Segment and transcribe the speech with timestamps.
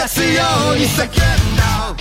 [0.00, 0.42] かすよ
[0.72, 1.99] うに叫んだ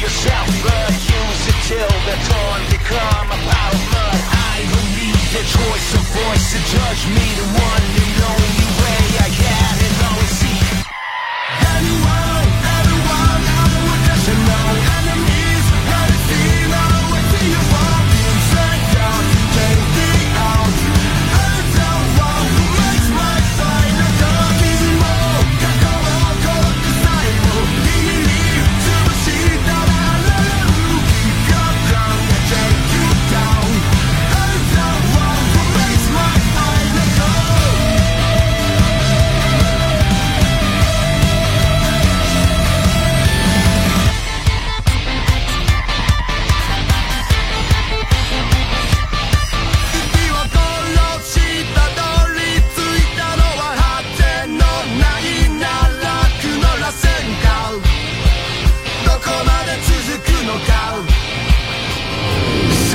[0.00, 2.58] yourself but use it till the dawn.
[2.58, 7.26] Torn Become a pile of mud I believe the choice of voice to judge me
[7.34, 8.07] the one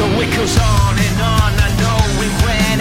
[0.04, 1.52] The it goes on and on.
[1.64, 2.28] I know we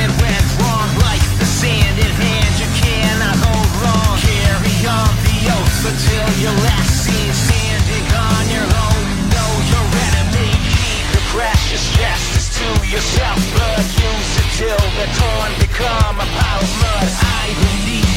[0.02, 0.90] and went wrong.
[1.06, 4.18] Like the sand in hand, you cannot hold.
[4.18, 9.06] Carry on the oath until your last standing on your own.
[9.30, 10.50] Know your enemy.
[10.66, 15.06] Keep the precious justice to yourself, but use it till the
[16.18, 17.06] a pile of mud.
[17.06, 17.54] I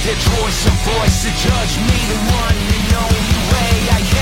[0.01, 3.69] the choice of voice to judge me the one and only way
[4.01, 4.14] I.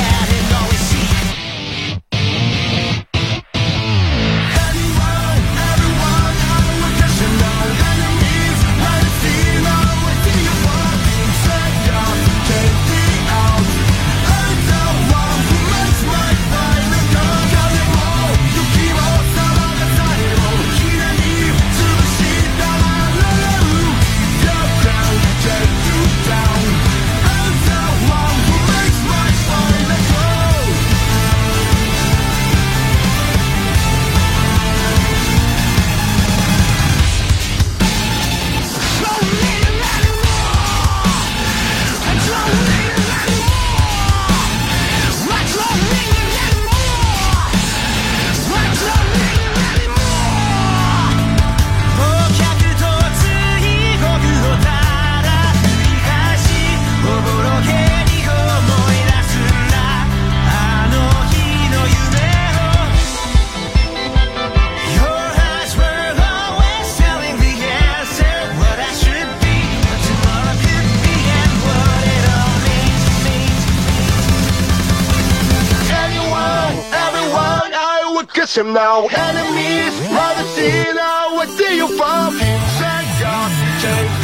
[78.34, 79.06] Get I'm now.
[79.06, 84.23] Enemies, I've seen our deal from inside God.